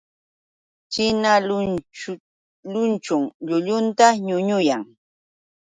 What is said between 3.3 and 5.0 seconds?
llullunta ñuñuyan.